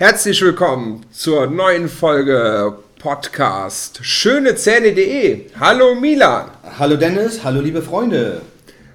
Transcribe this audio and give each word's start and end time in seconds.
Herzlich 0.00 0.40
willkommen 0.42 1.04
zur 1.10 1.48
neuen 1.48 1.88
Folge 1.88 2.78
Podcast 3.00 3.98
schönezähne.de. 4.00 5.46
Hallo 5.58 5.96
Milan. 5.96 6.52
Hallo 6.78 6.96
Dennis, 6.96 7.42
hallo 7.42 7.60
liebe 7.60 7.82
Freunde. 7.82 8.42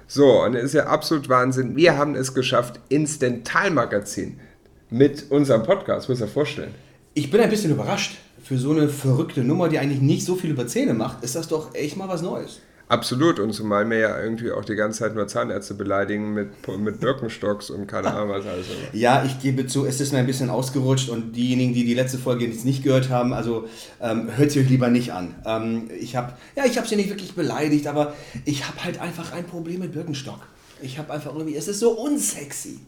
So, 0.06 0.42
und 0.44 0.54
es 0.54 0.64
ist 0.64 0.72
ja 0.72 0.86
absolut 0.86 1.28
Wahnsinn. 1.28 1.76
Wir 1.76 1.98
haben 1.98 2.14
es 2.14 2.32
geschafft, 2.32 2.80
ins 2.88 3.18
Dentalmagazin 3.18 4.40
mit 4.88 5.30
unserem 5.30 5.62
Podcast, 5.62 6.08
muss 6.08 6.20
ich 6.20 6.24
dir 6.24 6.32
vorstellen. 6.32 6.74
Ich 7.12 7.30
bin 7.30 7.42
ein 7.42 7.50
bisschen 7.50 7.72
überrascht. 7.72 8.16
Für 8.42 8.56
so 8.56 8.70
eine 8.70 8.88
verrückte 8.88 9.44
Nummer, 9.44 9.68
die 9.68 9.78
eigentlich 9.78 10.00
nicht 10.00 10.24
so 10.24 10.36
viel 10.36 10.52
über 10.52 10.66
Zähne 10.66 10.94
macht, 10.94 11.22
ist 11.22 11.36
das 11.36 11.48
doch 11.48 11.74
echt 11.74 11.98
mal 11.98 12.08
was 12.08 12.22
Neues. 12.22 12.60
Absolut, 12.86 13.38
und 13.38 13.54
zumal 13.54 13.88
wir 13.88 13.98
ja 13.98 14.20
irgendwie 14.20 14.52
auch 14.52 14.64
die 14.64 14.74
ganze 14.74 15.00
Zeit 15.00 15.14
nur 15.14 15.26
Zahnärzte 15.26 15.72
beleidigen 15.72 16.34
mit, 16.34 16.50
mit 16.78 17.00
Birkenstocks 17.00 17.70
und 17.70 17.86
keine 17.86 18.12
Ahnung 18.12 18.28
was 18.28 18.46
alles. 18.46 18.66
Ja, 18.92 19.24
ich 19.24 19.40
gebe 19.40 19.66
zu, 19.66 19.86
es 19.86 20.00
ist 20.00 20.12
mir 20.12 20.18
ein 20.18 20.26
bisschen 20.26 20.50
ausgerutscht 20.50 21.08
und 21.08 21.32
diejenigen, 21.32 21.72
die 21.72 21.84
die 21.84 21.94
letzte 21.94 22.18
Folge 22.18 22.44
jetzt 22.44 22.66
nicht 22.66 22.82
gehört 22.82 23.08
haben, 23.08 23.32
also 23.32 23.66
ähm, 24.02 24.28
hört 24.36 24.50
sie 24.50 24.60
euch 24.60 24.68
lieber 24.68 24.88
nicht 24.88 25.12
an. 25.12 25.34
Ähm, 25.46 25.90
ich 25.98 26.14
habe, 26.14 26.34
ja, 26.56 26.66
ich 26.66 26.76
habe 26.76 26.86
sie 26.86 26.96
nicht 26.96 27.08
wirklich 27.08 27.34
beleidigt, 27.34 27.86
aber 27.86 28.12
ich 28.44 28.68
habe 28.68 28.84
halt 28.84 29.00
einfach 29.00 29.32
ein 29.32 29.44
Problem 29.44 29.80
mit 29.80 29.92
Birkenstock. 29.92 30.40
Ich 30.82 30.98
habe 30.98 31.10
einfach 31.10 31.32
irgendwie, 31.34 31.56
es 31.56 31.68
ist 31.68 31.80
so 31.80 31.92
unsexy. 31.92 32.80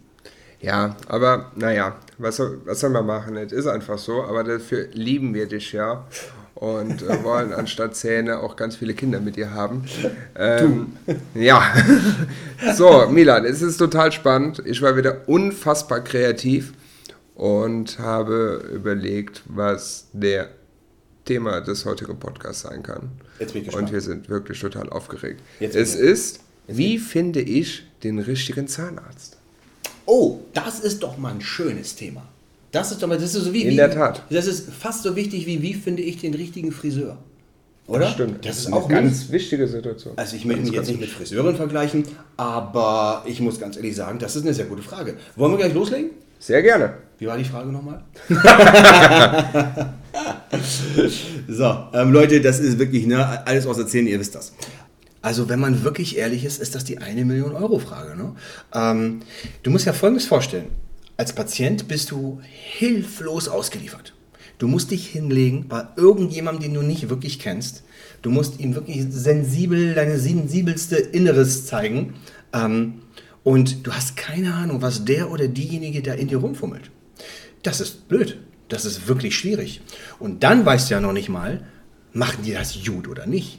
Ja, 0.60 0.96
aber 1.08 1.52
naja, 1.56 1.96
was, 2.18 2.40
was 2.64 2.80
soll 2.80 2.90
man 2.90 3.06
machen? 3.06 3.36
Es 3.36 3.52
ist 3.52 3.66
einfach 3.66 3.98
so, 3.98 4.24
aber 4.24 4.44
dafür 4.44 4.88
lieben 4.92 5.32
wir 5.32 5.46
dich 5.46 5.72
ja 5.72 6.06
und 6.56 7.02
äh, 7.02 7.22
wollen 7.22 7.52
anstatt 7.52 7.94
Zähne 7.94 8.40
auch 8.40 8.56
ganz 8.56 8.76
viele 8.76 8.94
Kinder 8.94 9.20
mit 9.20 9.36
dir 9.36 9.52
haben. 9.52 9.84
Ähm, 10.34 10.96
ja, 11.34 11.62
so 12.74 13.06
Milan, 13.10 13.44
es 13.44 13.62
ist 13.62 13.76
total 13.76 14.10
spannend. 14.10 14.62
Ich 14.64 14.80
war 14.80 14.96
wieder 14.96 15.28
unfassbar 15.28 16.00
kreativ 16.02 16.72
und 17.34 17.98
habe 17.98 18.68
überlegt, 18.74 19.42
was 19.46 20.08
der 20.12 20.48
Thema 21.26 21.60
des 21.60 21.84
heutigen 21.84 22.18
Podcasts 22.18 22.62
sein 22.62 22.82
kann. 22.82 23.10
Jetzt 23.38 23.52
bin 23.52 23.62
ich 23.62 23.68
gespannt. 23.68 23.88
Und 23.88 23.92
wir 23.92 24.00
sind 24.00 24.28
wirklich 24.30 24.58
total 24.58 24.88
aufgeregt. 24.88 25.42
Jetzt 25.60 25.76
es 25.76 25.94
ist, 25.94 26.40
wie 26.68 26.98
finde 26.98 27.42
ich 27.42 27.86
den 28.02 28.18
richtigen 28.18 28.66
Zahnarzt? 28.66 29.36
Oh, 30.06 30.40
das 30.54 30.80
ist 30.80 31.02
doch 31.02 31.18
mal 31.18 31.34
ein 31.34 31.40
schönes 31.42 31.96
Thema. 31.96 32.26
Das 32.72 32.92
ist 32.92 33.02
doch 33.02 33.08
mal, 33.08 33.16
das 33.16 33.34
ist 33.34 33.44
so 33.44 33.52
wie. 33.52 33.62
In 33.62 33.70
wie, 33.70 33.76
der 33.76 33.90
Tat. 33.90 34.22
Das 34.30 34.46
ist 34.46 34.70
fast 34.70 35.02
so 35.02 35.16
wichtig 35.16 35.46
wie, 35.46 35.62
wie 35.62 35.74
finde 35.74 36.02
ich 36.02 36.18
den 36.18 36.34
richtigen 36.34 36.72
Friseur? 36.72 37.18
Oder? 37.86 38.08
Stimmt. 38.08 38.44
Das 38.44 38.58
ist 38.58 38.66
eine 38.66 38.76
auch 38.76 38.88
ganz 38.88 39.20
ganz. 39.20 39.30
wichtige 39.30 39.68
Situation. 39.68 40.14
Also 40.16 40.36
ich 40.36 40.44
möchte 40.44 40.62
mich 40.62 40.72
jetzt 40.72 40.88
nicht 40.88 41.00
mit 41.00 41.08
Friseurin 41.08 41.54
vergleichen, 41.54 42.04
aber 42.36 43.22
ich 43.26 43.40
muss 43.40 43.60
ganz 43.60 43.76
ehrlich 43.76 43.94
sagen, 43.94 44.18
das 44.18 44.34
ist 44.34 44.42
eine 44.42 44.54
sehr 44.54 44.64
gute 44.66 44.82
Frage. 44.82 45.14
Wollen 45.36 45.52
wir 45.52 45.58
gleich 45.58 45.72
loslegen? 45.74 46.10
Sehr 46.38 46.62
gerne. 46.62 46.94
Wie 47.18 47.26
war 47.26 47.38
die 47.38 47.44
Frage 47.44 47.70
nochmal? 47.70 48.02
so, 51.48 51.78
ähm, 51.94 52.12
Leute, 52.12 52.40
das 52.40 52.58
ist 52.60 52.78
wirklich 52.78 53.06
ne, 53.06 53.46
alles 53.46 53.66
aus 53.66 53.78
Erzählen, 53.78 54.06
ihr 54.06 54.20
wisst 54.20 54.34
das. 54.34 54.52
Also, 55.22 55.48
wenn 55.48 55.58
man 55.58 55.82
wirklich 55.82 56.18
ehrlich 56.18 56.44
ist, 56.44 56.60
ist 56.60 56.74
das 56.74 56.84
die 56.84 56.98
eine 56.98 57.24
Million 57.24 57.52
Euro 57.52 57.78
Frage. 57.78 58.16
Ne? 58.16 58.34
Ähm, 58.74 59.20
du 59.62 59.70
musst 59.70 59.86
ja 59.86 59.92
Folgendes 59.92 60.26
vorstellen. 60.26 60.66
Als 61.16 61.32
Patient 61.32 61.88
bist 61.88 62.10
du 62.10 62.40
hilflos 62.42 63.48
ausgeliefert. 63.48 64.12
Du 64.58 64.68
musst 64.68 64.90
dich 64.90 65.06
hinlegen 65.06 65.68
bei 65.68 65.86
irgendjemandem, 65.96 66.62
den 66.62 66.74
du 66.74 66.82
nicht 66.82 67.08
wirklich 67.08 67.38
kennst. 67.38 67.84
Du 68.22 68.30
musst 68.30 68.58
ihm 68.60 68.74
wirklich 68.74 69.04
sensibel, 69.10 69.94
deine 69.94 70.18
sensibelste 70.18 70.96
Inneres 70.96 71.66
zeigen. 71.66 72.14
Ähm, 72.52 73.02
und 73.44 73.86
du 73.86 73.92
hast 73.92 74.16
keine 74.16 74.54
Ahnung, 74.54 74.82
was 74.82 75.04
der 75.04 75.30
oder 75.30 75.48
diejenige 75.48 76.02
da 76.02 76.14
in 76.14 76.28
dir 76.28 76.38
rumfummelt. 76.38 76.90
Das 77.62 77.80
ist 77.80 78.08
blöd. 78.08 78.38
Das 78.68 78.84
ist 78.84 79.06
wirklich 79.06 79.36
schwierig. 79.36 79.80
Und 80.18 80.42
dann 80.42 80.66
weißt 80.66 80.90
du 80.90 80.94
ja 80.94 81.00
noch 81.00 81.12
nicht 81.12 81.28
mal, 81.28 81.64
machen 82.12 82.42
die 82.44 82.52
das 82.52 82.76
gut 82.84 83.08
oder 83.08 83.26
nicht. 83.26 83.58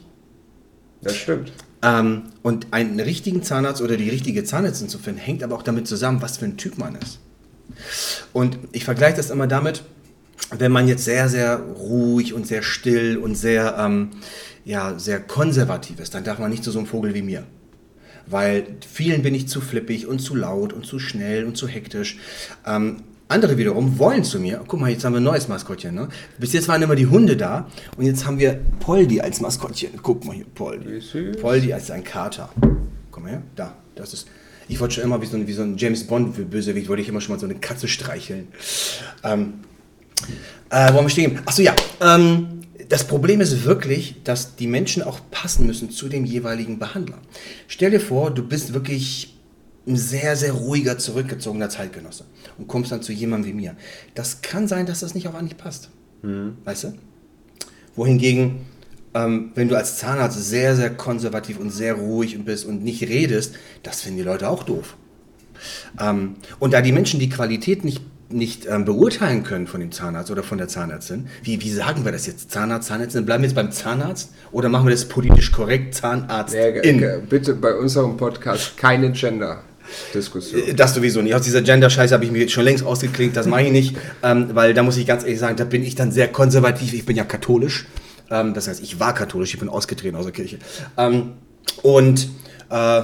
Das 1.00 1.16
stimmt. 1.16 1.52
Ähm, 1.82 2.24
und 2.42 2.72
einen 2.72 3.00
richtigen 3.00 3.42
Zahnarzt 3.42 3.80
oder 3.80 3.96
die 3.96 4.10
richtige 4.10 4.44
Zahnärztin 4.44 4.88
zu 4.88 4.98
finden, 4.98 5.20
hängt 5.20 5.42
aber 5.42 5.54
auch 5.56 5.62
damit 5.62 5.86
zusammen, 5.86 6.20
was 6.20 6.38
für 6.38 6.44
ein 6.44 6.56
Typ 6.56 6.76
man 6.76 6.96
ist. 6.96 7.20
Und 8.32 8.58
ich 8.72 8.84
vergleiche 8.84 9.16
das 9.16 9.30
immer 9.30 9.46
damit, 9.46 9.82
wenn 10.56 10.72
man 10.72 10.88
jetzt 10.88 11.04
sehr, 11.04 11.28
sehr 11.28 11.58
ruhig 11.58 12.32
und 12.34 12.46
sehr 12.46 12.62
still 12.62 13.18
und 13.18 13.34
sehr, 13.34 13.76
ähm, 13.78 14.10
ja, 14.64 14.98
sehr 14.98 15.20
konservativ 15.20 16.00
ist, 16.00 16.14
dann 16.14 16.24
darf 16.24 16.38
man 16.38 16.50
nicht 16.50 16.64
zu 16.64 16.70
so 16.70 16.78
einem 16.78 16.86
Vogel 16.86 17.14
wie 17.14 17.22
mir. 17.22 17.44
Weil 18.26 18.66
vielen 18.86 19.22
bin 19.22 19.34
ich 19.34 19.48
zu 19.48 19.60
flippig 19.60 20.06
und 20.06 20.18
zu 20.20 20.34
laut 20.34 20.72
und 20.72 20.84
zu 20.84 20.98
schnell 20.98 21.44
und 21.44 21.56
zu 21.56 21.66
hektisch. 21.66 22.18
Ähm, 22.66 23.02
andere 23.28 23.58
wiederum 23.58 23.98
wollen 23.98 24.24
zu 24.24 24.40
mir, 24.40 24.62
guck 24.66 24.80
mal, 24.80 24.90
jetzt 24.90 25.04
haben 25.04 25.12
wir 25.12 25.20
ein 25.20 25.24
neues 25.24 25.48
Maskottchen. 25.48 25.94
Ne? 25.94 26.08
Bis 26.38 26.54
jetzt 26.54 26.66
waren 26.68 26.80
immer 26.80 26.96
die 26.96 27.06
Hunde 27.06 27.36
da 27.36 27.68
und 27.96 28.06
jetzt 28.06 28.26
haben 28.26 28.38
wir 28.38 28.58
Poldi 28.80 29.20
als 29.20 29.40
Maskottchen. 29.40 29.90
Guck 30.02 30.24
mal 30.24 30.34
hier, 30.34 30.46
Poldi. 30.54 31.00
Poldi 31.32 31.72
als 31.72 31.90
ein 31.90 32.04
Kater. 32.04 32.48
Komm 33.10 33.24
mal 33.24 33.32
her, 33.32 33.42
da. 33.54 33.74
Das 33.94 34.14
ist. 34.14 34.28
Ich 34.68 34.78
wollte 34.80 34.94
schon 34.94 35.04
immer 35.04 35.20
wie 35.20 35.26
so 35.26 35.36
ein, 35.36 35.46
wie 35.46 35.52
so 35.52 35.62
ein 35.62 35.76
James 35.76 36.06
Bond 36.06 36.36
für 36.36 36.44
Bösewicht, 36.44 36.88
wollte 36.88 37.02
ich 37.02 37.08
immer 37.08 37.20
schon 37.20 37.34
mal 37.34 37.40
so 37.40 37.46
eine 37.46 37.56
Katze 37.56 37.88
streicheln. 37.88 38.48
Ähm, 39.24 39.54
äh, 40.70 40.92
wo 40.92 40.98
haben 40.98 41.06
wir 41.06 41.10
stehen? 41.10 41.38
Achso, 41.46 41.62
ja. 41.62 41.74
Ähm, 42.00 42.60
das 42.88 43.04
Problem 43.04 43.40
ist 43.40 43.64
wirklich, 43.64 44.16
dass 44.24 44.56
die 44.56 44.66
Menschen 44.66 45.02
auch 45.02 45.20
passen 45.30 45.66
müssen 45.66 45.90
zu 45.90 46.08
dem 46.08 46.24
jeweiligen 46.24 46.78
Behandler. 46.78 47.18
Stell 47.66 47.90
dir 47.90 48.00
vor, 48.00 48.30
du 48.30 48.42
bist 48.42 48.72
wirklich 48.72 49.38
ein 49.86 49.96
sehr, 49.96 50.36
sehr 50.36 50.52
ruhiger, 50.52 50.98
zurückgezogener 50.98 51.70
Zeitgenosse 51.70 52.24
und 52.58 52.68
kommst 52.68 52.92
dann 52.92 53.02
zu 53.02 53.12
jemandem 53.12 53.50
wie 53.50 53.54
mir. 53.54 53.76
Das 54.14 54.42
kann 54.42 54.68
sein, 54.68 54.86
dass 54.86 55.00
das 55.00 55.14
nicht 55.14 55.28
auf 55.28 55.34
Anhieb 55.34 55.58
passt. 55.58 55.90
Weißt 56.64 56.84
du? 56.84 56.94
Wohingegen, 57.96 58.66
ähm, 59.18 59.50
wenn 59.54 59.68
du 59.68 59.76
als 59.76 59.98
Zahnarzt 59.98 60.42
sehr, 60.42 60.76
sehr 60.76 60.90
konservativ 60.90 61.58
und 61.58 61.70
sehr 61.70 61.94
ruhig 61.94 62.38
bist 62.44 62.66
und 62.66 62.84
nicht 62.84 63.02
redest, 63.02 63.54
das 63.82 64.02
finden 64.02 64.18
die 64.18 64.24
Leute 64.24 64.48
auch 64.48 64.62
doof. 64.62 64.96
Ähm, 66.00 66.36
und 66.58 66.72
da 66.72 66.80
die 66.82 66.92
Menschen 66.92 67.18
die 67.18 67.28
Qualität 67.28 67.84
nicht, 67.84 68.02
nicht 68.30 68.66
ähm, 68.66 68.84
beurteilen 68.84 69.42
können 69.42 69.66
von 69.66 69.80
dem 69.80 69.90
Zahnarzt 69.90 70.30
oder 70.30 70.42
von 70.44 70.58
der 70.58 70.68
Zahnärztin, 70.68 71.26
wie, 71.42 71.60
wie 71.60 71.70
sagen 71.70 72.04
wir 72.04 72.12
das 72.12 72.26
jetzt? 72.26 72.50
Zahnarzt, 72.52 72.88
Zahnärztin, 72.88 73.26
bleiben 73.26 73.42
wir 73.42 73.48
jetzt 73.48 73.56
beim 73.56 73.72
Zahnarzt 73.72 74.30
oder 74.52 74.68
machen 74.68 74.86
wir 74.86 74.92
das 74.92 75.06
politisch 75.06 75.50
korrekt? 75.50 75.94
Zahnarzt 75.96 76.54
Ja, 76.54 76.66
in. 76.66 77.26
bitte 77.28 77.54
bei 77.54 77.74
unserem 77.74 78.16
Podcast 78.16 78.76
keine 78.76 79.10
Gender-Diskussion. 79.10 80.76
Das 80.76 80.94
sowieso 80.94 81.22
nicht. 81.22 81.34
Aus 81.34 81.42
dieser 81.42 81.62
Gender-Scheiße 81.62 82.14
habe 82.14 82.24
ich 82.24 82.30
mir 82.30 82.38
jetzt 82.42 82.52
schon 82.52 82.64
längst 82.64 82.84
ausgeklinkt, 82.84 83.36
das 83.36 83.46
mache 83.46 83.62
ich 83.62 83.72
nicht. 83.72 83.96
Ähm, 84.22 84.50
weil 84.52 84.74
da 84.74 84.82
muss 84.84 84.96
ich 84.96 85.06
ganz 85.06 85.24
ehrlich 85.24 85.40
sagen, 85.40 85.56
da 85.56 85.64
bin 85.64 85.82
ich 85.82 85.96
dann 85.96 86.12
sehr 86.12 86.28
konservativ. 86.28 86.92
Ich 86.92 87.04
bin 87.04 87.16
ja 87.16 87.24
katholisch. 87.24 87.86
Ähm, 88.30 88.54
das 88.54 88.68
heißt, 88.68 88.82
ich 88.82 89.00
war 89.00 89.14
katholisch, 89.14 89.54
ich 89.54 89.60
bin 89.60 89.68
ausgetreten 89.68 90.16
aus 90.16 90.24
der 90.24 90.32
Kirche. 90.32 90.58
Ähm, 90.96 91.34
und 91.82 92.28
äh, 92.70 93.02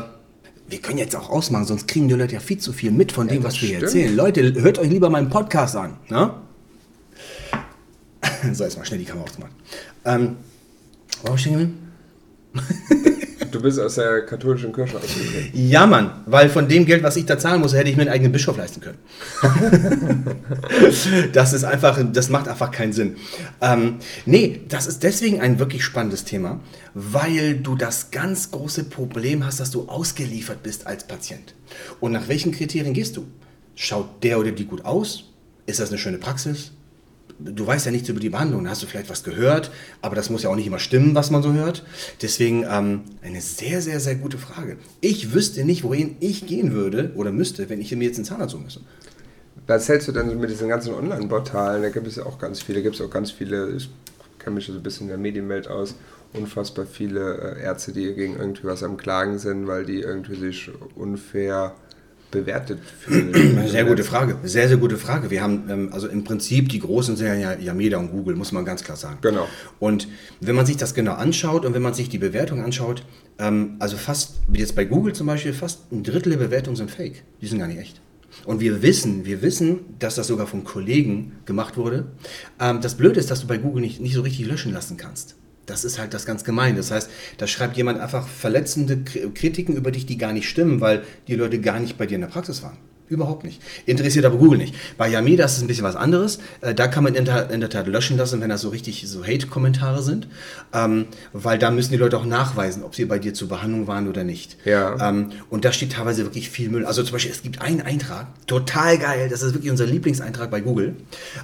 wir 0.66 0.78
können 0.80 0.98
jetzt 0.98 1.14
auch 1.14 1.30
ausmachen, 1.30 1.66
sonst 1.66 1.86
kriegen 1.86 2.08
die 2.08 2.14
Leute 2.14 2.34
ja 2.34 2.40
viel 2.40 2.58
zu 2.58 2.72
viel 2.72 2.90
mit 2.90 3.12
von 3.12 3.28
dem, 3.28 3.42
das 3.42 3.54
was 3.54 3.62
wir 3.62 3.68
hier 3.68 3.82
erzählen. 3.82 4.14
Leute, 4.14 4.54
hört 4.62 4.78
euch 4.78 4.88
lieber 4.88 5.10
meinen 5.10 5.28
Podcast 5.28 5.76
an. 5.76 5.98
Ne? 6.08 6.34
so, 8.52 8.64
jetzt 8.64 8.76
mal 8.76 8.84
schnell 8.84 8.98
die 8.98 9.04
Kamera 9.04 9.24
ausgemacht. 9.24 9.52
Ähm, 10.04 10.36
wo 11.22 11.32
hab 11.32 11.38
ich? 11.38 11.48
Du 13.54 13.62
bist 13.62 13.78
aus 13.78 13.94
der 13.94 14.26
katholischen 14.26 14.72
Kirche 14.72 14.96
ausgetreten. 14.96 15.50
Ja, 15.52 15.86
Mann, 15.86 16.10
weil 16.26 16.48
von 16.48 16.66
dem 16.66 16.84
Geld, 16.86 17.04
was 17.04 17.14
ich 17.14 17.24
da 17.24 17.38
zahlen 17.38 17.60
muss, 17.60 17.72
hätte 17.72 17.88
ich 17.88 17.94
mir 17.94 18.02
einen 18.02 18.10
eigenen 18.10 18.32
Bischof 18.32 18.56
leisten 18.56 18.80
können. 18.80 18.98
das 21.32 21.52
ist 21.52 21.62
einfach, 21.62 22.00
das 22.12 22.30
macht 22.30 22.48
einfach 22.48 22.72
keinen 22.72 22.92
Sinn. 22.92 23.14
Ähm, 23.60 24.00
nee, 24.26 24.62
das 24.68 24.88
ist 24.88 25.04
deswegen 25.04 25.40
ein 25.40 25.60
wirklich 25.60 25.84
spannendes 25.84 26.24
Thema, 26.24 26.58
weil 26.94 27.54
du 27.54 27.76
das 27.76 28.10
ganz 28.10 28.50
große 28.50 28.84
Problem 28.84 29.46
hast, 29.46 29.60
dass 29.60 29.70
du 29.70 29.88
ausgeliefert 29.88 30.64
bist 30.64 30.88
als 30.88 31.04
Patient. 31.06 31.54
Und 32.00 32.10
nach 32.10 32.26
welchen 32.26 32.50
Kriterien 32.50 32.92
gehst 32.92 33.16
du? 33.16 33.24
Schaut 33.76 34.24
der 34.24 34.40
oder 34.40 34.50
die 34.50 34.64
gut 34.64 34.84
aus? 34.84 35.30
Ist 35.66 35.78
das 35.78 35.90
eine 35.90 35.98
schöne 35.98 36.18
Praxis? 36.18 36.72
Du 37.38 37.66
weißt 37.66 37.86
ja 37.86 37.92
nichts 37.92 38.08
über 38.08 38.20
die 38.20 38.30
Behandlung, 38.30 38.64
da 38.64 38.70
hast 38.70 38.82
du 38.82 38.86
vielleicht 38.86 39.10
was 39.10 39.24
gehört, 39.24 39.70
aber 40.02 40.16
das 40.16 40.30
muss 40.30 40.42
ja 40.42 40.50
auch 40.50 40.56
nicht 40.56 40.66
immer 40.66 40.78
stimmen, 40.78 41.14
was 41.14 41.30
man 41.30 41.42
so 41.42 41.52
hört. 41.52 41.84
Deswegen 42.22 42.64
ähm, 42.68 43.02
eine 43.22 43.40
sehr, 43.40 43.80
sehr, 43.80 44.00
sehr 44.00 44.14
gute 44.16 44.38
Frage. 44.38 44.76
Ich 45.00 45.34
wüsste 45.34 45.64
nicht, 45.64 45.84
wohin 45.84 46.16
ich 46.20 46.46
gehen 46.46 46.72
würde 46.72 47.12
oder 47.16 47.32
müsste, 47.32 47.68
wenn 47.68 47.80
ich 47.80 47.94
mir 47.94 48.04
jetzt 48.04 48.16
einen 48.16 48.24
Zahnarzt 48.24 48.58
müsste. 48.58 48.80
Was 49.66 49.88
hältst 49.88 50.08
du 50.08 50.12
denn 50.12 50.38
mit 50.38 50.50
diesen 50.50 50.68
ganzen 50.68 50.94
Online-Portalen? 50.94 51.82
Da 51.82 51.88
gibt 51.88 52.06
es 52.06 52.16
ja 52.16 52.26
auch 52.26 52.38
ganz 52.38 52.60
viele, 52.60 52.82
gibt 52.82 52.96
es 52.96 53.00
auch 53.00 53.10
ganz 53.10 53.30
viele, 53.30 53.70
ich 53.70 53.88
kenne 54.38 54.56
mich 54.56 54.66
so 54.66 54.72
ein 54.72 54.82
bisschen 54.82 55.04
in 55.04 55.08
der 55.08 55.18
Medienwelt 55.18 55.68
aus, 55.68 55.94
unfassbar 56.34 56.84
viele 56.84 57.56
äh, 57.56 57.62
Ärzte, 57.62 57.92
die 57.92 58.12
gegen 58.14 58.36
irgendwie 58.36 58.64
was 58.64 58.82
am 58.82 58.96
Klagen 58.96 59.38
sind, 59.38 59.66
weil 59.66 59.86
die 59.86 60.00
irgendwie 60.00 60.34
sich 60.34 60.70
unfair 60.96 61.74
bewertet 62.34 62.80
fühlen. 63.00 63.66
Sehr 63.68 63.84
gute 63.84 64.04
Frage. 64.04 64.36
Sehr, 64.42 64.68
sehr 64.68 64.76
gute 64.76 64.98
Frage. 64.98 65.30
Wir 65.30 65.42
haben, 65.42 65.64
ähm, 65.70 65.88
also 65.92 66.08
im 66.08 66.24
Prinzip, 66.24 66.68
die 66.68 66.80
Großen 66.80 67.16
sind 67.16 67.26
ja 67.26 67.54
Yameda 67.54 67.96
und 67.96 68.10
Google, 68.10 68.36
muss 68.36 68.52
man 68.52 68.66
ganz 68.66 68.84
klar 68.84 68.98
sagen. 68.98 69.18
Genau. 69.22 69.48
Und 69.78 70.08
wenn 70.40 70.54
man 70.54 70.66
sich 70.66 70.76
das 70.76 70.92
genau 70.92 71.14
anschaut 71.14 71.64
und 71.64 71.72
wenn 71.72 71.82
man 71.82 71.94
sich 71.94 72.10
die 72.10 72.18
Bewertung 72.18 72.62
anschaut, 72.62 73.04
ähm, 73.38 73.76
also 73.78 73.96
fast, 73.96 74.40
wie 74.48 74.60
jetzt 74.60 74.76
bei 74.76 74.84
Google 74.84 75.14
zum 75.14 75.26
Beispiel, 75.26 75.54
fast 75.54 75.90
ein 75.92 76.02
Drittel 76.02 76.30
der 76.30 76.38
Bewertungen 76.38 76.76
sind 76.76 76.90
fake. 76.90 77.22
Die 77.40 77.46
sind 77.46 77.58
gar 77.58 77.68
nicht 77.68 77.78
echt. 77.78 78.00
Und 78.44 78.60
wir 78.60 78.82
wissen, 78.82 79.24
wir 79.24 79.42
wissen, 79.42 79.80
dass 79.98 80.16
das 80.16 80.26
sogar 80.26 80.46
von 80.46 80.64
Kollegen 80.64 81.32
gemacht 81.46 81.76
wurde. 81.76 82.06
Ähm, 82.60 82.80
das 82.80 82.96
Blöde 82.96 83.20
ist, 83.20 83.30
dass 83.30 83.40
du 83.40 83.46
bei 83.46 83.56
Google 83.58 83.80
nicht, 83.80 84.00
nicht 84.00 84.14
so 84.14 84.22
richtig 84.22 84.46
löschen 84.46 84.72
lassen 84.72 84.96
kannst. 84.96 85.36
Das 85.66 85.84
ist 85.84 85.98
halt 85.98 86.14
das 86.14 86.26
ganz 86.26 86.44
gemein. 86.44 86.76
Das 86.76 86.90
heißt, 86.90 87.10
da 87.38 87.46
schreibt 87.46 87.76
jemand 87.76 88.00
einfach 88.00 88.28
verletzende 88.28 89.02
Kritiken 89.02 89.76
über 89.76 89.90
dich, 89.90 90.06
die 90.06 90.18
gar 90.18 90.32
nicht 90.32 90.48
stimmen, 90.48 90.80
weil 90.80 91.04
die 91.28 91.34
Leute 91.34 91.60
gar 91.60 91.80
nicht 91.80 91.96
bei 91.96 92.06
dir 92.06 92.16
in 92.16 92.20
der 92.22 92.28
Praxis 92.28 92.62
waren. 92.62 92.76
Überhaupt 93.06 93.44
nicht. 93.44 93.60
Interessiert 93.84 94.24
aber 94.24 94.38
Google 94.38 94.58
nicht. 94.58 94.74
Bei 94.96 95.08
Yameda 95.08 95.44
ist 95.44 95.58
es 95.58 95.62
ein 95.62 95.66
bisschen 95.66 95.84
was 95.84 95.94
anderes. 95.94 96.38
Äh, 96.62 96.74
da 96.74 96.88
kann 96.88 97.04
man 97.04 97.14
in 97.14 97.26
der, 97.26 97.50
in 97.50 97.60
der 97.60 97.68
Tat 97.68 97.86
löschen 97.86 98.16
lassen, 98.16 98.40
wenn 98.40 98.48
das 98.48 98.62
so 98.62 98.70
richtig 98.70 99.04
so 99.06 99.22
Hate-Kommentare 99.22 100.02
sind. 100.02 100.26
Ähm, 100.72 101.06
weil 101.34 101.58
da 101.58 101.70
müssen 101.70 101.92
die 101.92 101.98
Leute 101.98 102.16
auch 102.16 102.24
nachweisen, 102.24 102.82
ob 102.82 102.94
sie 102.94 103.04
bei 103.04 103.18
dir 103.18 103.34
zur 103.34 103.48
Behandlung 103.48 103.86
waren 103.86 104.08
oder 104.08 104.24
nicht. 104.24 104.56
Ja. 104.64 105.10
Ähm, 105.10 105.32
und 105.50 105.66
da 105.66 105.72
steht 105.72 105.92
teilweise 105.92 106.24
wirklich 106.24 106.48
viel 106.48 106.70
Müll. 106.70 106.86
Also 106.86 107.02
zum 107.02 107.12
Beispiel, 107.12 107.32
es 107.32 107.42
gibt 107.42 107.60
einen 107.60 107.82
Eintrag, 107.82 108.26
total 108.46 108.96
geil, 108.96 109.28
das 109.28 109.42
ist 109.42 109.52
wirklich 109.52 109.70
unser 109.70 109.84
Lieblingseintrag 109.84 110.50
bei 110.50 110.62
Google. 110.62 110.96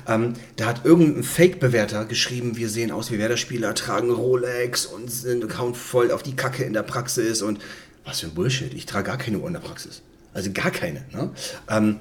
Ähm, 0.09 0.33
da 0.57 0.65
hat 0.65 0.87
irgendein 0.87 1.23
Fake-Bewerter 1.23 2.07
geschrieben, 2.07 2.57
wir 2.57 2.71
sehen 2.71 2.91
aus 2.91 3.11
wie 3.11 3.19
Werder-Spieler, 3.19 3.75
tragen 3.75 4.11
Rolex 4.11 4.87
und 4.87 5.11
sind 5.11 5.45
Account 5.45 5.77
voll 5.77 6.11
auf 6.11 6.23
die 6.23 6.37
Kacke 6.37 6.65
in 6.65 6.73
der 6.73 6.85
Praxis 6.85 7.43
und 7.43 7.59
was 8.07 8.21
für 8.21 8.29
ein 8.29 8.35
Bullshit. 8.35 8.73
Ich 8.73 8.87
trage 8.87 9.09
gar 9.09 9.19
keine 9.19 9.39
Uhr 9.39 9.47
in 9.47 9.53
der 9.53 9.61
Praxis. 9.61 10.03
Also 10.33 10.51
gar 10.53 10.71
keine. 10.71 11.03
Ne? 11.13 11.31
Ähm, 11.69 11.97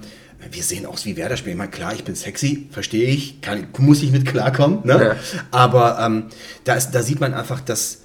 wir 0.52 0.64
sehen 0.64 0.86
aus 0.86 1.06
wie 1.06 1.18
Werder-Spieler. 1.18 1.52
Ich 1.52 1.58
meine, 1.58 1.72
klar, 1.72 1.94
ich 1.94 2.04
bin 2.04 2.16
sexy, 2.16 2.70
verstehe 2.72 3.10
ich, 3.10 3.42
kann, 3.42 3.68
muss 3.78 4.02
ich 4.02 4.12
mit 4.12 4.26
klarkommen. 4.26 4.80
Ne? 4.84 5.04
Ja. 5.04 5.16
Aber 5.52 6.00
ähm, 6.00 6.26
da, 6.64 6.76
ist, 6.76 6.92
da 6.92 7.02
sieht 7.02 7.20
man 7.20 7.34
einfach, 7.34 7.60
dass 7.60 8.00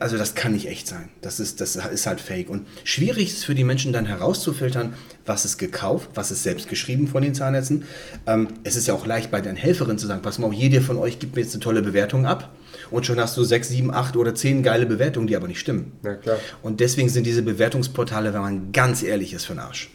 also 0.00 0.18
das 0.18 0.34
kann 0.34 0.52
nicht 0.52 0.66
echt 0.66 0.88
sein. 0.88 1.08
Das 1.20 1.38
ist, 1.38 1.60
das 1.60 1.76
ist 1.76 2.06
halt 2.06 2.20
fake. 2.20 2.50
Und 2.50 2.66
schwierig 2.84 3.32
ist 3.32 3.44
für 3.44 3.54
die 3.54 3.64
Menschen 3.64 3.92
dann 3.92 4.06
herauszufiltern, 4.06 4.94
was 5.24 5.44
ist 5.44 5.58
gekauft, 5.58 6.10
was 6.14 6.30
ist 6.30 6.42
selbst 6.42 6.68
geschrieben 6.68 7.06
von 7.06 7.22
den 7.22 7.34
Zahnärzten. 7.34 7.84
Ähm, 8.26 8.48
es 8.64 8.76
ist 8.76 8.88
ja 8.88 8.94
auch 8.94 9.06
leicht 9.06 9.30
bei 9.30 9.40
deinen 9.40 9.56
Helferinnen 9.56 9.98
zu 9.98 10.06
sagen, 10.06 10.22
pass 10.22 10.38
mal, 10.38 10.52
jede 10.52 10.80
von 10.80 10.96
euch 10.96 11.18
gibt 11.18 11.36
mir 11.36 11.42
jetzt 11.42 11.54
eine 11.54 11.62
tolle 11.62 11.82
Bewertung 11.82 12.26
ab. 12.26 12.50
Und 12.90 13.06
schon 13.06 13.20
hast 13.20 13.36
du 13.36 13.44
sechs, 13.44 13.68
sieben, 13.68 13.92
acht 13.92 14.16
oder 14.16 14.34
zehn 14.34 14.62
geile 14.62 14.86
Bewertungen, 14.86 15.26
die 15.26 15.36
aber 15.36 15.46
nicht 15.46 15.60
stimmen. 15.60 15.92
Ja, 16.04 16.14
klar. 16.14 16.38
Und 16.62 16.80
deswegen 16.80 17.08
sind 17.08 17.24
diese 17.24 17.42
Bewertungsportale, 17.42 18.34
wenn 18.34 18.40
man 18.40 18.72
ganz 18.72 19.02
ehrlich 19.02 19.32
ist, 19.32 19.44
für 19.44 19.54
den 19.54 19.60
Arsch. 19.60 19.90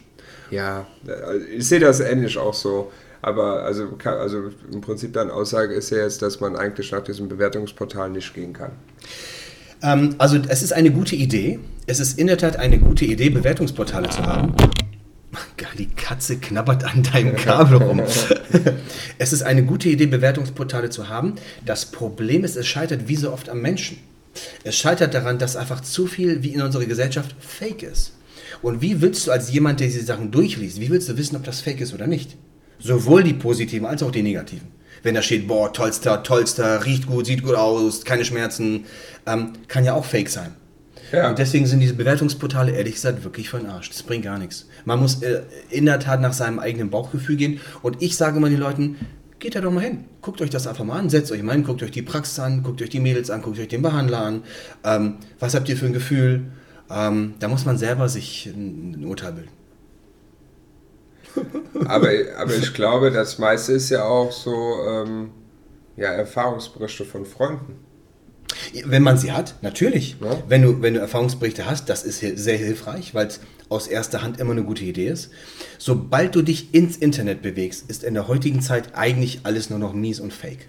Ja, 0.50 0.86
ich 1.54 1.68
sehe 1.68 1.80
das 1.80 2.00
ähnlich 2.00 2.38
auch 2.38 2.54
so. 2.54 2.90
Aber 3.20 3.64
also, 3.64 3.88
also 4.04 4.50
im 4.72 4.80
Prinzip 4.80 5.12
dann 5.12 5.30
Aussage 5.30 5.74
ist 5.74 5.90
ja 5.90 5.98
jetzt, 5.98 6.22
dass 6.22 6.40
man 6.40 6.56
eigentlich 6.56 6.92
nach 6.92 7.02
diesem 7.02 7.28
Bewertungsportal 7.28 8.10
nicht 8.10 8.32
gehen 8.34 8.52
kann. 8.52 8.72
Ähm, 9.82 10.14
also 10.18 10.38
es 10.48 10.62
ist 10.62 10.72
eine 10.72 10.90
gute 10.90 11.16
Idee. 11.16 11.58
Es 11.86 12.00
ist 12.00 12.18
in 12.18 12.26
der 12.26 12.38
Tat 12.38 12.56
eine 12.56 12.78
gute 12.78 13.04
Idee, 13.04 13.30
Bewertungsportale 13.30 14.08
zu 14.10 14.24
haben. 14.24 14.54
Die 15.78 15.88
Katze 15.88 16.38
knabbert 16.38 16.84
an 16.84 17.02
deinem 17.02 17.36
Kabel 17.36 17.78
rum. 17.78 18.02
es 19.18 19.32
ist 19.32 19.42
eine 19.42 19.64
gute 19.64 19.88
Idee, 19.88 20.06
Bewertungsportale 20.06 20.90
zu 20.90 21.08
haben. 21.08 21.34
Das 21.64 21.86
Problem 21.86 22.44
ist, 22.44 22.56
es 22.56 22.66
scheitert 22.66 23.08
wie 23.08 23.16
so 23.16 23.32
oft 23.32 23.48
am 23.48 23.60
Menschen. 23.60 23.98
Es 24.64 24.76
scheitert 24.76 25.14
daran, 25.14 25.38
dass 25.38 25.56
einfach 25.56 25.80
zu 25.80 26.06
viel, 26.06 26.42
wie 26.42 26.54
in 26.54 26.62
unserer 26.62 26.84
Gesellschaft, 26.84 27.34
fake 27.40 27.82
ist. 27.82 28.12
Und 28.62 28.82
wie 28.82 29.00
willst 29.00 29.26
du 29.26 29.30
als 29.30 29.52
jemand, 29.52 29.80
der 29.80 29.88
diese 29.88 30.04
Sachen 30.04 30.30
durchliest, 30.30 30.80
wie 30.80 30.90
willst 30.90 31.08
du 31.08 31.16
wissen, 31.16 31.36
ob 31.36 31.44
das 31.44 31.60
fake 31.60 31.80
ist 31.80 31.94
oder 31.94 32.06
nicht? 32.06 32.36
Sowohl 32.78 33.22
die 33.24 33.34
positiven 33.34 33.86
als 33.86 34.02
auch 34.02 34.10
die 34.10 34.22
negativen. 34.22 34.68
Wenn 35.02 35.14
da 35.14 35.22
steht, 35.22 35.46
boah, 35.46 35.72
tollster, 35.72 36.22
tollster, 36.22 36.84
riecht 36.84 37.06
gut, 37.06 37.26
sieht 37.26 37.42
gut 37.42 37.54
aus, 37.54 38.04
keine 38.04 38.24
Schmerzen, 38.24 38.84
ähm, 39.26 39.52
kann 39.68 39.84
ja 39.84 39.94
auch 39.94 40.04
fake 40.04 40.28
sein. 40.28 40.54
Ja. 41.12 41.30
Und 41.30 41.38
deswegen 41.38 41.66
sind 41.66 41.80
diese 41.80 41.94
Bewertungsportale 41.94 42.72
ehrlich 42.72 42.94
gesagt 42.94 43.24
wirklich 43.24 43.48
für 43.48 43.58
den 43.58 43.68
Arsch. 43.68 43.88
Das 43.88 44.02
bringt 44.02 44.24
gar 44.24 44.38
nichts. 44.38 44.66
Man 44.84 45.00
muss 45.00 45.22
äh, 45.22 45.42
in 45.70 45.86
der 45.86 46.00
Tat 46.00 46.20
nach 46.20 46.32
seinem 46.32 46.58
eigenen 46.58 46.90
Bauchgefühl 46.90 47.36
gehen. 47.36 47.60
Und 47.82 48.02
ich 48.02 48.16
sage 48.16 48.36
immer 48.36 48.50
den 48.50 48.58
Leuten, 48.58 48.96
geht 49.38 49.54
da 49.54 49.60
doch 49.60 49.70
mal 49.70 49.84
hin. 49.84 50.04
Guckt 50.20 50.42
euch 50.42 50.50
das 50.50 50.66
einfach 50.66 50.84
mal 50.84 50.98
an, 50.98 51.08
setzt 51.08 51.32
euch 51.32 51.42
mal 51.42 51.52
hin, 51.52 51.64
guckt 51.64 51.82
euch 51.82 51.92
die 51.92 52.02
Praxis 52.02 52.38
an, 52.40 52.62
guckt 52.62 52.82
euch 52.82 52.90
die 52.90 53.00
Mädels 53.00 53.30
an, 53.30 53.42
guckt 53.42 53.58
euch 53.58 53.68
den 53.68 53.82
Behandler 53.82 54.20
an. 54.20 54.42
Ähm, 54.84 55.14
was 55.38 55.54
habt 55.54 55.68
ihr 55.68 55.76
für 55.76 55.86
ein 55.86 55.92
Gefühl? 55.92 56.42
Ähm, 56.90 57.34
da 57.38 57.48
muss 57.48 57.64
man 57.64 57.78
selber 57.78 58.08
sich 58.08 58.46
ein, 58.46 58.96
ein 58.98 59.04
Urteil 59.04 59.32
bilden. 59.32 59.57
Aber, 61.86 62.10
aber 62.36 62.54
ich 62.54 62.74
glaube, 62.74 63.10
das 63.10 63.38
meiste 63.38 63.72
ist 63.72 63.90
ja 63.90 64.04
auch 64.04 64.32
so 64.32 64.52
ähm, 64.88 65.30
ja, 65.96 66.08
Erfahrungsberichte 66.12 67.04
von 67.04 67.24
Freunden. 67.24 67.76
Wenn 68.84 69.02
man 69.02 69.18
sie 69.18 69.32
hat, 69.32 69.56
natürlich. 69.62 70.16
Ja. 70.20 70.42
Wenn, 70.48 70.62
du, 70.62 70.82
wenn 70.82 70.94
du 70.94 71.00
Erfahrungsberichte 71.00 71.66
hast, 71.66 71.88
das 71.88 72.02
ist 72.02 72.20
sehr 72.20 72.56
hilfreich, 72.56 73.14
weil 73.14 73.26
es 73.26 73.40
aus 73.68 73.86
erster 73.86 74.22
Hand 74.22 74.40
immer 74.40 74.52
eine 74.52 74.64
gute 74.64 74.84
Idee 74.84 75.08
ist. 75.08 75.30
Sobald 75.76 76.34
du 76.34 76.42
dich 76.42 76.74
ins 76.74 76.96
Internet 76.96 77.42
bewegst, 77.42 77.90
ist 77.90 78.04
in 78.04 78.14
der 78.14 78.28
heutigen 78.28 78.62
Zeit 78.62 78.94
eigentlich 78.94 79.40
alles 79.42 79.70
nur 79.70 79.78
noch 79.78 79.92
mies 79.92 80.20
und 80.20 80.32
fake. 80.32 80.68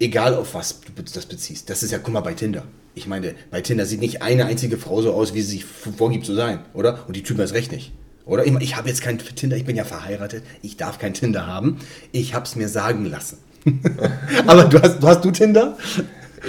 Egal 0.00 0.34
auf 0.34 0.54
was 0.54 0.80
du 0.80 1.02
das 1.02 1.26
beziehst. 1.26 1.70
Das 1.70 1.82
ist 1.82 1.92
ja, 1.92 1.98
guck 1.98 2.12
mal, 2.12 2.20
bei 2.20 2.34
Tinder. 2.34 2.64
Ich 2.96 3.06
meine, 3.06 3.34
bei 3.50 3.60
Tinder 3.60 3.86
sieht 3.86 4.00
nicht 4.00 4.22
eine 4.22 4.46
einzige 4.46 4.76
Frau 4.76 5.00
so 5.02 5.12
aus, 5.12 5.34
wie 5.34 5.42
sie 5.42 5.52
sich 5.52 5.64
vorgibt 5.64 6.26
zu 6.26 6.34
sein, 6.34 6.64
oder? 6.74 7.04
Und 7.06 7.16
die 7.16 7.22
Typen 7.22 7.40
erst 7.40 7.54
recht 7.54 7.70
nicht. 7.70 7.92
Oder? 8.26 8.46
Ich, 8.46 8.54
ich 8.60 8.76
habe 8.76 8.88
jetzt 8.88 9.02
kein 9.02 9.18
Tinder, 9.18 9.56
ich 9.56 9.64
bin 9.64 9.76
ja 9.76 9.84
verheiratet, 9.84 10.42
ich 10.62 10.76
darf 10.76 10.98
kein 10.98 11.14
Tinder 11.14 11.46
haben. 11.46 11.78
Ich 12.12 12.34
habe 12.34 12.44
es 12.44 12.56
mir 12.56 12.68
sagen 12.68 13.04
lassen. 13.06 13.38
Aber 14.46 14.64
du 14.64 14.80
hast, 14.80 15.02
du 15.02 15.06
hast 15.06 15.24
du 15.24 15.30
Tinder? 15.30 15.76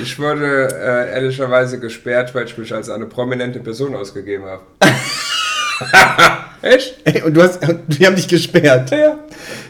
Ich 0.01 0.19
wurde 0.19 0.69
äh, 0.74 1.13
ehrlicherweise 1.13 1.80
gesperrt, 1.80 2.36
weil 2.36 2.45
ich 2.45 2.57
mich 2.57 2.74
als 2.74 2.89
eine 2.89 3.06
prominente 3.06 3.60
Person 3.60 3.95
ausgegeben 3.95 4.45
habe. 4.45 4.63
Echt? 6.62 6.98
Ey, 7.04 7.22
und 7.22 7.33
du 7.36 7.44
hast, 7.44 7.60
die 7.88 8.06
haben 8.06 8.16
dich 8.16 8.27
gesperrt. 8.27 8.92
Ja. 8.92 9.19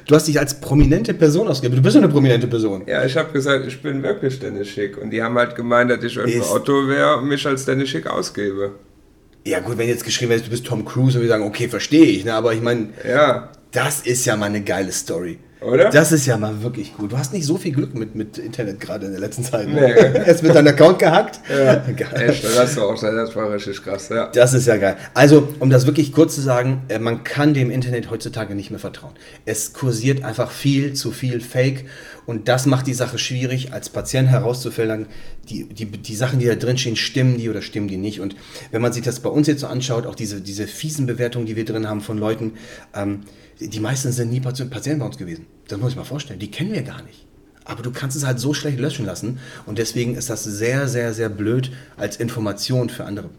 Du 0.07 0.15
hast 0.15 0.27
dich 0.27 0.39
als 0.39 0.59
prominente 0.61 1.13
Person 1.13 1.47
ausgegeben. 1.47 1.75
Du 1.77 1.81
bist 1.81 1.95
ja 1.95 2.01
eine 2.01 2.11
prominente 2.11 2.47
Person. 2.47 2.83
Ja, 2.85 3.03
ich 3.03 3.17
habe 3.17 3.31
gesagt, 3.33 3.65
ich 3.67 3.81
bin 3.81 4.01
wirklich 4.01 4.39
Dennis 4.39 4.69
Schick. 4.69 4.97
Und 4.97 5.09
die 5.09 5.21
haben 5.21 5.37
halt 5.37 5.55
gemeint, 5.55 5.91
dass 5.91 6.03
ich 6.03 6.15
irgendein 6.15 6.49
Otto 6.49 6.87
wäre 6.87 7.17
und 7.17 7.27
mich 7.27 7.45
als 7.45 7.65
Dennis 7.65 7.89
Schick 7.89 8.07
ausgebe. 8.07 8.71
Ja 9.47 9.59
gut, 9.59 9.77
wenn 9.77 9.87
jetzt 9.87 10.03
geschrieben 10.03 10.31
wird, 10.31 10.47
du 10.47 10.49
bist 10.49 10.65
Tom 10.65 10.85
Cruise 10.85 11.17
und 11.17 11.21
wir 11.21 11.29
sagen, 11.29 11.43
okay, 11.43 11.69
verstehe 11.69 12.05
ich, 12.05 12.25
ne? 12.25 12.33
aber 12.33 12.53
ich 12.53 12.61
meine, 12.61 12.89
ja. 13.07 13.51
das 13.71 14.01
ist 14.01 14.25
ja 14.25 14.35
mal 14.35 14.47
eine 14.47 14.61
geile 14.61 14.91
Story. 14.91 15.37
Oder? 15.65 15.89
Das 15.89 16.11
ist 16.11 16.25
ja 16.25 16.37
mal 16.37 16.61
wirklich 16.61 16.95
gut. 16.95 17.11
Du 17.11 17.17
hast 17.17 17.33
nicht 17.33 17.45
so 17.45 17.57
viel 17.57 17.71
Glück 17.71 17.95
mit, 17.95 18.15
mit 18.15 18.37
Internet 18.37 18.79
gerade 18.79 19.07
in 19.07 19.11
der 19.11 19.21
letzten 19.21 19.43
Zeit. 19.43 19.67
Ne? 19.67 19.81
Nee. 19.81 20.19
Erst 20.25 20.43
wird 20.43 20.55
dein 20.55 20.67
Account 20.67 20.99
gehackt. 20.99 21.39
Ja. 21.49 21.75
Geil. 21.95 22.29
Echt, 22.29 22.43
das 22.43 22.77
war 22.77 22.85
auch 22.87 22.99
das 22.99 23.35
war 23.35 23.51
richtig 23.51 23.83
krass. 23.83 24.09
Ja. 24.09 24.27
Das 24.27 24.53
ist 24.53 24.67
ja 24.67 24.77
geil. 24.77 24.95
Also, 25.13 25.49
um 25.59 25.69
das 25.69 25.85
wirklich 25.85 26.11
kurz 26.11 26.35
zu 26.35 26.41
sagen, 26.41 26.83
äh, 26.89 26.99
man 26.99 27.23
kann 27.23 27.53
dem 27.53 27.71
Internet 27.71 28.11
heutzutage 28.11 28.55
nicht 28.55 28.69
mehr 28.69 28.79
vertrauen. 28.79 29.13
Es 29.45 29.73
kursiert 29.73 30.23
einfach 30.23 30.51
viel 30.51 30.93
zu 30.93 31.11
viel 31.11 31.41
Fake 31.41 31.85
und 32.25 32.47
das 32.47 32.65
macht 32.65 32.87
die 32.87 32.93
Sache 32.93 33.17
schwierig, 33.17 33.73
als 33.73 33.89
Patient 33.89 34.29
herauszufiltern, 34.29 35.07
die, 35.49 35.65
die, 35.65 35.85
die 35.85 36.15
Sachen, 36.15 36.39
die 36.39 36.45
da 36.45 36.55
drin 36.55 36.77
stehen, 36.77 36.95
stimmen 36.95 37.37
die 37.37 37.49
oder 37.49 37.61
stimmen 37.61 37.87
die 37.87 37.97
nicht. 37.97 38.19
Und 38.19 38.35
wenn 38.71 38.81
man 38.81 38.93
sich 38.93 39.03
das 39.03 39.19
bei 39.19 39.29
uns 39.29 39.47
jetzt 39.47 39.61
so 39.61 39.67
anschaut, 39.67 40.05
auch 40.05 40.15
diese, 40.15 40.41
diese 40.41 40.67
fiesen 40.67 41.05
Bewertungen, 41.05 41.45
die 41.45 41.55
wir 41.55 41.65
drin 41.65 41.87
haben 41.87 42.01
von 42.01 42.17
Leuten, 42.17 42.53
ähm, 42.95 43.21
die 43.59 43.79
meisten 43.79 44.11
sind 44.11 44.31
nie 44.31 44.41
Patienten 44.41 44.99
bei 44.99 45.05
uns 45.05 45.17
gewesen. 45.17 45.45
Das 45.67 45.79
muss 45.79 45.91
ich 45.91 45.97
mal 45.97 46.03
vorstellen. 46.03 46.39
Die 46.39 46.51
kennen 46.51 46.73
wir 46.73 46.83
gar 46.83 47.01
nicht. 47.03 47.25
Aber 47.65 47.81
du 47.81 47.91
kannst 47.91 48.15
es 48.15 48.25
halt 48.25 48.39
so 48.39 48.53
schlecht 48.53 48.79
löschen 48.79 49.05
lassen. 49.05 49.39
Und 49.65 49.79
deswegen 49.79 50.15
ist 50.15 50.29
das 50.29 50.43
sehr, 50.43 50.87
sehr, 50.87 51.13
sehr 51.13 51.29
blöd 51.29 51.71
als 51.97 52.17
Information 52.17 52.89
für 52.89 53.05
andere. 53.05 53.29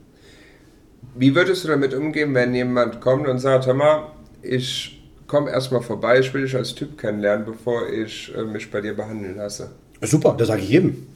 Wie 1.15 1.35
würdest 1.35 1.65
du 1.65 1.69
damit 1.69 1.95
umgehen, 1.95 2.35
wenn 2.35 2.55
jemand 2.55 3.01
kommt 3.01 3.29
und 3.29 3.39
sagt, 3.39 3.67
hör 3.67 3.75
mal, 3.75 4.11
ich 4.43 5.01
komme 5.27 5.51
erstmal 5.51 5.81
vorbei, 5.81 6.19
ich 6.19 6.35
will 6.35 6.43
dich 6.43 6.57
als 6.57 6.75
Typ 6.75 6.99
kennenlernen, 6.99 7.47
bevor 7.47 7.89
ich 7.89 8.33
äh, 8.37 8.43
mich 8.43 8.71
bei 8.71 8.81
dir 8.81 8.95
behandeln 8.95 9.37
lasse? 9.37 9.71
Super, 10.03 10.35
das 10.37 10.49
sage 10.49 10.63
ich 10.63 10.69
jedem. 10.69 11.07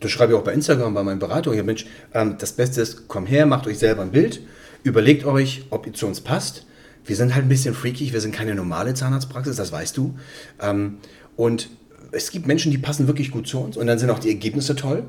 Das 0.00 0.10
schreibe 0.10 0.32
ich 0.32 0.38
auch 0.38 0.44
bei 0.44 0.52
Instagram, 0.52 0.94
bei 0.94 1.02
meinen 1.02 1.18
Beratungen. 1.18 1.56
Ja, 1.56 1.62
Mensch, 1.62 1.86
ähm, 2.14 2.36
das 2.38 2.52
Beste 2.52 2.80
ist, 2.80 3.06
komm 3.08 3.26
her, 3.26 3.46
macht 3.46 3.66
euch 3.66 3.78
selber 3.78 4.02
ein 4.02 4.10
Bild, 4.10 4.40
überlegt 4.82 5.24
euch, 5.24 5.66
ob 5.70 5.86
ihr 5.86 5.92
zu 5.92 6.06
uns 6.06 6.20
passt 6.20 6.66
wir 7.04 7.16
sind 7.16 7.34
halt 7.34 7.44
ein 7.46 7.48
bisschen 7.48 7.74
freakig, 7.74 8.12
wir 8.12 8.20
sind 8.20 8.34
keine 8.34 8.54
normale 8.54 8.94
Zahnarztpraxis, 8.94 9.56
das 9.56 9.72
weißt 9.72 9.96
du. 9.96 10.14
Ähm, 10.60 10.98
und 11.36 11.68
es 12.14 12.30
gibt 12.30 12.46
Menschen, 12.46 12.70
die 12.70 12.78
passen 12.78 13.06
wirklich 13.08 13.30
gut 13.30 13.48
zu 13.48 13.58
uns 13.58 13.76
und 13.76 13.86
dann 13.86 13.98
sind 13.98 14.10
auch 14.10 14.20
die 14.20 14.28
Ergebnisse 14.28 14.76
toll. 14.76 15.04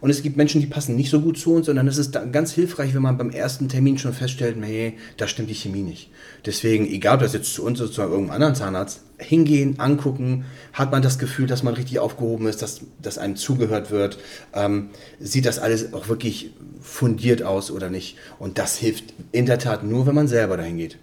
Und 0.00 0.10
es 0.10 0.22
gibt 0.22 0.36
Menschen, 0.36 0.60
die 0.60 0.66
passen 0.66 0.94
nicht 0.94 1.10
so 1.10 1.20
gut 1.20 1.38
zu 1.38 1.54
uns 1.54 1.68
und 1.68 1.76
dann 1.76 1.88
ist 1.88 1.96
es 1.96 2.10
ganz 2.32 2.52
hilfreich, 2.52 2.94
wenn 2.94 3.02
man 3.02 3.16
beim 3.16 3.30
ersten 3.30 3.68
Termin 3.68 3.96
schon 3.96 4.12
feststellt, 4.12 4.58
nee, 4.58 4.94
da 5.16 5.26
stimmt 5.26 5.48
die 5.48 5.54
Chemie 5.54 5.82
nicht. 5.82 6.10
Deswegen, 6.44 6.86
egal 6.86 7.14
ob 7.14 7.22
das 7.22 7.32
jetzt 7.32 7.54
zu 7.54 7.64
uns 7.64 7.80
oder 7.80 7.90
zu 7.90 8.02
irgendeinem 8.02 8.30
anderen 8.30 8.54
Zahnarzt, 8.54 9.00
hingehen, 9.18 9.78
angucken, 9.78 10.44
hat 10.74 10.92
man 10.92 11.02
das 11.02 11.18
Gefühl, 11.18 11.46
dass 11.46 11.62
man 11.62 11.74
richtig 11.74 11.98
aufgehoben 11.98 12.46
ist, 12.46 12.60
dass, 12.60 12.80
dass 13.00 13.18
einem 13.18 13.36
zugehört 13.36 13.90
wird, 13.90 14.18
ähm, 14.54 14.90
sieht 15.18 15.46
das 15.46 15.58
alles 15.58 15.92
auch 15.94 16.08
wirklich 16.08 16.50
fundiert 16.80 17.42
aus 17.42 17.70
oder 17.70 17.88
nicht. 17.88 18.16
Und 18.38 18.58
das 18.58 18.76
hilft 18.76 19.14
in 19.32 19.46
der 19.46 19.58
Tat 19.58 19.82
nur, 19.82 20.06
wenn 20.06 20.14
man 20.14 20.28
selber 20.28 20.58
dahin 20.58 20.76
geht 20.76 20.98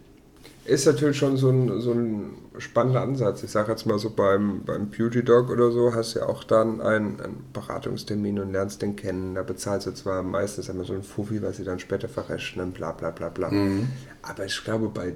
ist 0.68 0.86
natürlich 0.86 1.18
schon 1.18 1.38
so 1.38 1.50
ein, 1.50 1.82
so 1.82 1.92
ein 1.92 2.36
spannender 2.58 3.02
Ansatz. 3.02 3.44
Ich 3.44 3.52
sage 3.52 3.72
jetzt 3.72 3.86
mal 3.86 3.98
so 3.98 4.10
beim, 4.10 4.64
beim 4.66 4.90
Beauty 4.90 5.24
Dog 5.24 5.50
oder 5.50 5.72
so, 5.72 5.94
hast 5.94 6.16
du 6.16 6.20
ja 6.20 6.26
auch 6.28 6.44
dann 6.44 6.82
einen, 6.82 7.20
einen 7.22 7.46
Beratungstermin 7.54 8.40
und 8.40 8.52
lernst 8.52 8.82
den 8.82 8.96
kennen. 8.96 9.36
Da 9.36 9.44
bezahlst 9.44 9.88
du 9.88 9.92
zwar 9.92 10.24
meistens 10.24 10.70
einmal 10.70 10.86
so 10.86 10.94
ein 10.94 11.04
Fuffi, 11.04 11.42
was 11.42 11.58
sie 11.58 11.64
dann 11.64 11.80
später 11.80 12.10
verrechnen, 12.10 12.72
bla 12.72 12.92
bla 12.92 13.12
bla 13.12 13.30
bla. 13.30 13.50
Mhm. 13.50 13.88
Aber 14.22 14.46
ich 14.46 14.64
glaube, 14.64 14.90
bei, 14.90 15.14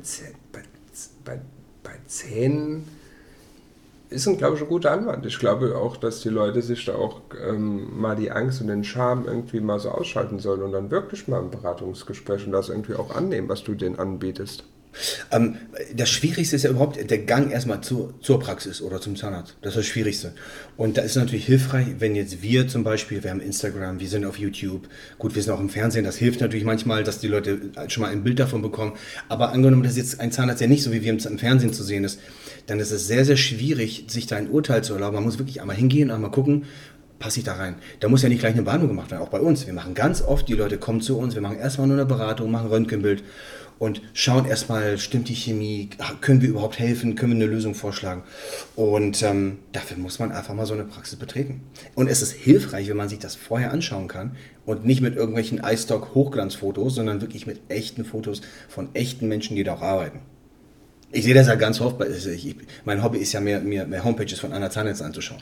bei 0.53 0.62
bei, 1.25 1.39
bei 1.84 1.93
Zähnen 2.08 2.88
ist 4.10 4.27
ein, 4.27 4.38
glaube 4.38 4.58
ich, 4.58 4.62
ein 4.62 4.67
guter 4.67 4.91
Anwand. 4.91 5.25
Ich 5.25 5.39
glaube 5.39 5.77
auch, 5.77 5.96
dass 5.96 6.22
die 6.22 6.29
Leute 6.29 6.62
sich 6.62 6.84
da 6.86 6.96
auch 6.96 7.22
ähm, 7.48 8.00
mal 8.00 8.15
die 8.15 8.29
Angst 8.29 8.62
und 8.62 8.67
den 8.67 8.84
Charme 8.84 9.25
irgendwie 9.25 9.62
mal 9.62 9.79
so 9.79 9.89
ausschalten 9.89 10.39
sollen 10.39 10.62
und 10.63 10.74
dann 10.74 10.91
wirklich 10.91 11.27
mal 11.27 11.41
ein 11.41 11.50
Beratungsgespräch 11.50 12.46
und 12.46 12.51
das 12.51 12.70
irgendwie 12.70 12.96
auch 12.96 13.15
annehmen, 13.15 13.48
was 13.48 13.63
du 13.63 13.74
denen 13.74 13.98
anbietest. 13.98 14.65
Ähm, 15.32 15.56
das 15.96 16.10
Schwierigste 16.10 16.56
ist 16.56 16.64
ja 16.64 16.70
überhaupt 16.70 17.10
der 17.10 17.18
Gang 17.20 17.52
erstmal 17.52 17.82
zu, 17.82 18.14
zur 18.22 18.40
Praxis 18.40 18.82
oder 18.82 19.00
zum 19.00 19.16
Zahnarzt. 19.16 19.56
Das 19.62 19.72
ist 19.72 19.78
das 19.78 19.86
Schwierigste. 19.86 20.34
Und 20.78 20.98
da 20.98 21.02
ist 21.02 21.16
natürlich 21.16 21.46
hilfreich, 21.46 21.88
wenn 22.00 22.16
jetzt 22.16 22.42
wir 22.42 22.68
zum 22.68 22.84
Beispiel, 22.84 23.24
wir 23.24 23.32
haben 23.32 23.42
Instagram, 23.42 24.00
wir 24.00 24.08
sind 24.08 24.26
auf 24.26 24.38
YouTube, 24.38 24.88
gut, 25.18 25.36
wir 25.36 25.42
sind 25.42 25.54
auch 25.54 25.60
im 25.60 25.70
Fernsehen, 25.70 26.04
das 26.04 26.18
hilft 26.18 26.42
natürlich 26.42 26.66
manchmal, 26.66 27.04
dass 27.04 27.20
die 27.20 27.28
Leute 27.28 27.60
schon 27.88 28.02
mal 28.02 28.12
ein 28.12 28.24
Bild 28.24 28.40
davon 28.40 28.62
bekommen. 28.62 28.94
Aber 29.30 29.52
angenommen, 29.52 29.84
dass 29.84 29.98
jetzt 29.98 30.20
ein 30.20 30.32
Zahnarzt 30.32 30.62
ja 30.62 30.68
nicht 30.68 30.84
so 30.84 30.92
wie 30.92 31.02
wir 31.02 31.12
im 31.12 31.40
Fernsehen 31.40 31.74
zu 31.74 31.84
sehen 31.84 32.04
ist, 32.04 32.20
dann 32.68 32.80
ist 32.80 32.92
es 32.92 33.08
sehr, 33.08 33.26
sehr 33.26 33.38
schwierig, 33.38 34.06
sich 34.08 34.28
da 34.28 34.36
ein 34.36 34.50
Urteil 34.50 34.84
zu 34.84 34.94
erlauben. 34.94 35.16
Man 35.16 35.24
muss 35.24 35.40
wirklich 35.40 35.62
einmal 35.62 35.76
hingehen, 35.76 36.12
einmal 36.12 36.32
gucken, 36.32 36.66
passe 37.20 37.40
ich 37.40 37.46
da 37.46 37.54
rein. 37.54 37.76
Da 38.00 38.10
muss 38.10 38.24
ja 38.24 38.30
nicht 38.30 38.40
gleich 38.40 38.54
eine 38.54 38.64
Behandlung 38.64 38.90
gemacht 38.90 39.12
werden, 39.12 39.22
auch 39.22 39.30
bei 39.30 39.40
uns. 39.40 39.66
Wir 39.66 39.74
machen 39.74 39.94
ganz 39.94 40.22
oft, 40.22 40.48
die 40.48 40.54
Leute 40.54 40.78
kommen 40.78 41.02
zu 41.02 41.18
uns, 41.18 41.36
wir 41.36 41.42
machen 41.42 41.58
erstmal 41.58 41.88
nur 41.88 41.98
eine 41.98 42.06
Beratung, 42.06 42.52
machen 42.52 42.68
Röntgenbild 42.68 43.24
und 43.82 44.04
schauen 44.14 44.46
erstmal, 44.46 45.00
stimmt 45.00 45.28
die 45.28 45.34
Chemie, 45.34 45.90
können 46.22 46.44
wir 46.44 46.50
überhaupt 46.50 46.78
helfen, 46.78 47.16
können 47.16 47.32
wir 47.32 47.46
eine 47.48 47.52
Lösung 47.52 47.74
vorschlagen. 47.74 48.22
Und 48.76 49.24
ähm, 49.24 49.58
dafür 49.72 49.98
muss 49.98 50.20
man 50.20 50.32
einfach 50.32 50.54
mal 50.54 50.68
so 50.68 50.76
eine 50.76 50.84
Praxis 50.84 51.18
betreten. 51.18 51.64
Und 51.96 52.08
es 52.08 52.22
ist 52.22 52.34
hilfreich, 52.34 52.90
wenn 52.90 52.98
man 52.98 53.10
sich 53.10 53.18
das 53.18 53.34
vorher 53.34 53.72
anschauen 53.72 54.08
kann 54.08 54.36
und 54.68 54.86
nicht 54.86 55.02
mit 55.02 55.16
irgendwelchen 55.16 55.62
iStock-Hochglanzfotos, 55.64 56.94
sondern 56.94 57.22
wirklich 57.22 57.48
mit 57.48 57.60
echten 57.70 58.06
Fotos 58.06 58.42
von 58.70 58.90
echten 58.94 59.28
Menschen, 59.28 59.56
die 59.56 59.64
da 59.64 59.74
auch 59.74 59.82
arbeiten. 59.82 60.20
Ich 61.12 61.24
sehe 61.24 61.34
das 61.34 61.48
ja 61.48 61.56
ganz 61.56 61.82
oft, 61.82 62.00
ich, 62.04 62.56
mein 62.86 63.04
Hobby 63.04 63.18
ist 63.18 63.34
ja 63.34 63.40
mehr, 63.40 63.62
mehr, 63.62 63.88
mehr 63.88 64.04
Homepages 64.04 64.40
von 64.40 64.54
einer 64.54 64.70
Zahnärztin 64.70 65.08
anzuschauen. 65.08 65.42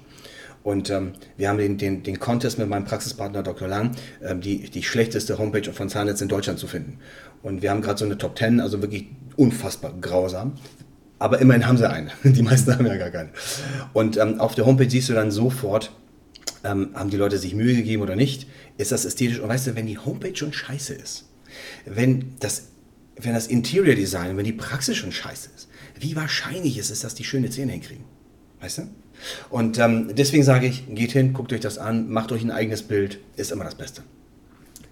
Und 0.64 0.90
ähm, 0.90 1.14
wir 1.38 1.50
haben 1.50 1.58
den, 1.58 1.78
den, 1.78 2.04
den 2.04 2.20
Contest 2.20 2.60
mit 2.60 2.68
meinem 2.68 2.86
Praxispartner 2.86 3.44
Dr. 3.44 3.68
Lang, 3.68 3.92
ähm, 4.22 4.42
die, 4.42 4.70
die 4.70 4.84
schlechteste 4.84 5.38
Homepage 5.38 5.72
von 5.72 5.90
Zahnärzten 5.90 6.26
in 6.26 6.30
Deutschland 6.30 6.60
zu 6.60 6.68
finden. 6.68 7.00
Und 7.42 7.62
wir 7.62 7.72
haben 7.72 7.82
gerade 7.82 7.98
so 7.98 8.06
eine 8.06 8.18
Top 8.18 8.38
10, 8.38 8.60
also 8.60 8.82
wirklich 8.82 9.08
unfassbar 9.38 9.94
grausam. 10.00 10.54
Aber 11.18 11.40
immerhin 11.40 11.68
haben 11.68 11.78
sie 11.78 11.90
eine. 11.90 12.12
Die 12.24 12.42
meisten 12.42 12.74
haben 12.74 12.86
ja 12.86 12.98
gar 12.98 13.10
keine. 13.10 13.30
Und 13.94 14.18
ähm, 14.18 14.40
auf 14.40 14.56
der 14.56 14.66
Homepage 14.66 14.90
siehst 14.90 15.10
du 15.10 15.14
dann 15.14 15.32
sofort, 15.32 15.92
ähm, 16.64 16.90
haben 16.94 17.10
die 17.10 17.18
Leute 17.18 17.38
sich 17.38 17.56
Mühe 17.56 17.76
gegeben 17.76 18.02
oder 18.02 18.16
nicht? 18.16 18.48
Ist 18.78 18.92
das 18.92 19.06
ästhetisch? 19.06 19.40
Und 19.40 19.50
weißt 19.50 19.68
du, 19.68 19.76
wenn 19.76 19.86
die 19.86 19.98
Homepage 19.98 20.36
schon 20.36 20.54
scheiße 20.54 20.94
ist, 20.94 21.26
wenn 21.86 22.36
das, 22.40 22.70
wenn 23.18 23.34
das 23.34 23.48
Interior 23.48 23.96
Design, 23.96 24.38
wenn 24.38 24.46
die 24.46 24.54
Praxis 24.54 24.98
schon 24.98 25.12
scheiße 25.12 25.50
ist, 25.56 25.68
wie 26.00 26.16
wahrscheinlich 26.16 26.78
ist 26.78 26.90
es, 26.90 27.02
dass 27.02 27.16
die 27.16 27.24
schöne 27.24 27.50
Zähne 27.50 27.74
hinkriegen? 27.74 28.06
Weißt 28.62 28.80
du? 28.80 28.82
Und 29.50 29.78
ähm, 29.80 30.16
deswegen 30.16 30.44
sage 30.44 30.68
ich, 30.68 30.84
geht 30.90 31.12
hin, 31.12 31.34
guckt 31.34 31.54
euch 31.54 31.60
das 31.60 31.78
an, 31.78 32.10
macht 32.10 32.32
euch 32.32 32.44
ein 32.44 32.52
eigenes 32.52 32.84
Bild, 32.84 33.20
ist 33.36 33.52
immer 33.52 33.64
das 33.64 33.76
Beste. 33.76 34.04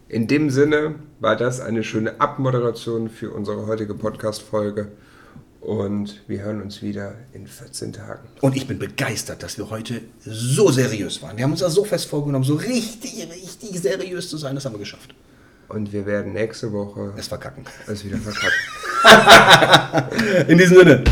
In 0.09 0.27
dem 0.27 0.49
Sinne 0.49 0.95
war 1.19 1.35
das 1.35 1.59
eine 1.59 1.83
schöne 1.83 2.21
Abmoderation 2.21 3.09
für 3.09 3.31
unsere 3.31 3.67
heutige 3.67 3.93
Podcast-Folge. 3.93 4.91
Und 5.59 6.21
wir 6.27 6.43
hören 6.43 6.61
uns 6.61 6.81
wieder 6.81 7.15
in 7.33 7.45
14 7.45 7.91
Tagen. 7.91 8.27
Und 8.39 8.55
ich 8.55 8.67
bin 8.67 8.79
begeistert, 8.79 9.43
dass 9.43 9.57
wir 9.57 9.69
heute 9.69 10.01
so 10.23 10.71
seriös 10.71 11.21
waren. 11.21 11.35
Wir 11.35 11.43
haben 11.43 11.51
uns 11.51 11.59
das 11.59 11.73
so 11.73 11.83
fest 11.83 12.05
vorgenommen, 12.05 12.45
so 12.45 12.55
richtig, 12.55 13.27
richtig 13.29 13.81
seriös 13.81 14.29
zu 14.29 14.37
sein. 14.37 14.55
Das 14.55 14.63
haben 14.63 14.75
wir 14.75 14.79
geschafft. 14.79 15.13
Und 15.67 15.91
wir 15.91 16.05
werden 16.05 16.31
nächste 16.31 16.71
Woche 16.71 17.13
es 17.17 17.27
verkacken. 17.27 17.65
Es 17.85 18.05
wieder 18.05 18.17
verkacken. 18.17 18.55
in 20.47 20.57
diesem 20.57 20.77
Sinne. 20.77 21.03